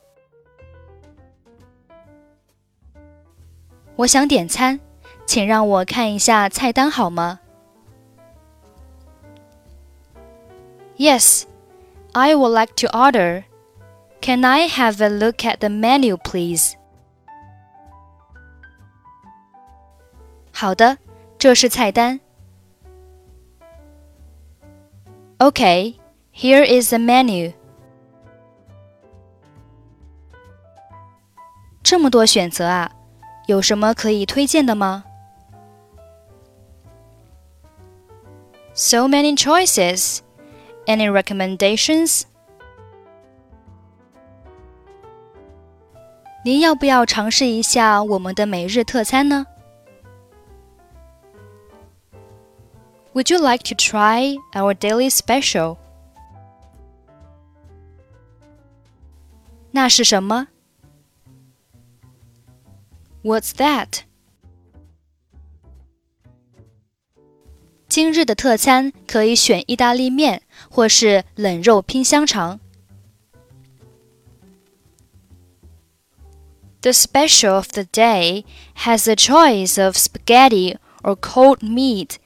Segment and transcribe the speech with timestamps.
[3.97, 4.79] 我想点餐，
[5.27, 7.41] 请让我看一下菜单好吗？
[10.97, 11.45] Yes,
[12.13, 13.45] I would like to order.
[14.21, 16.75] Can I have a look at the menu, please?
[20.53, 20.99] 好的，
[21.39, 22.21] 这是菜单。
[25.39, 25.95] Okay,
[26.33, 27.53] here is the menu.
[31.83, 32.91] 这么多选择啊，
[33.47, 35.05] 有什么可以推荐的吗？
[38.75, 40.19] So many choices.
[40.87, 42.23] Any recommendations?
[46.45, 49.47] 您要不要尝试一下我们的每日特餐呢
[53.15, 55.77] ？Would you like to try our daily special?
[59.71, 60.49] 那是什么？
[63.23, 64.01] What's that?
[67.89, 72.61] 今日的特餐可以选意大利面或是冷肉拼香肠。
[76.81, 78.45] The special of the day
[78.85, 82.19] has a choice of spaghetti or cold meat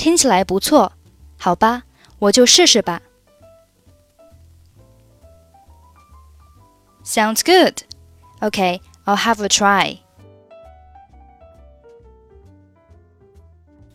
[0.00, 0.92] 听起来不错，
[1.38, 1.84] 好吧，
[2.18, 3.02] 我就试试吧。
[7.04, 7.82] Sounds good.
[8.40, 10.00] Okay, I'll have a try.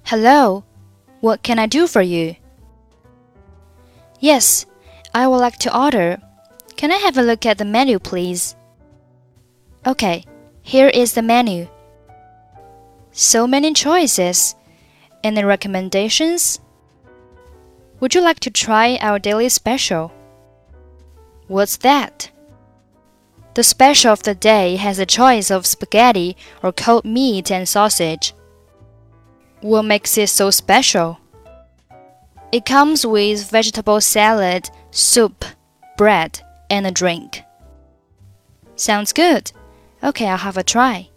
[0.06, 0.64] Hello,
[1.22, 2.36] what can I do for you?
[4.20, 4.66] Yes,
[5.14, 6.20] I would like to order.
[6.76, 8.56] Can I have a look at the menu, please?
[9.86, 10.26] Okay,
[10.62, 11.68] here is the menu.
[13.12, 14.56] So many choices.
[15.27, 16.61] Any recommendations?
[17.99, 20.13] Would you like to try our daily special?
[21.49, 22.31] What's that?
[23.55, 28.35] The special of the day has a choice of spaghetti or cold meat and sausage.
[29.63, 31.19] What makes it so special?
[32.53, 35.45] It comes with vegetable salad, soup,
[35.97, 37.43] bread, and a drink.
[38.77, 39.51] Sounds good.
[40.05, 41.09] Okay, I'll have a try.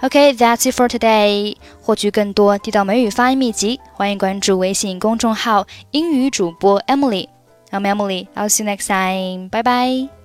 [0.00, 1.56] Okay, that's it for today.
[1.82, 7.28] 获取更多地道美语发音秘籍，欢迎关注微信公众号“英语主播 Emily”。
[7.70, 8.28] I'm Emily.
[8.34, 9.50] I'll see you next time.
[9.50, 10.17] Bye bye.